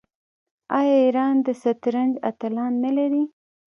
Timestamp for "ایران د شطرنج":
1.05-2.13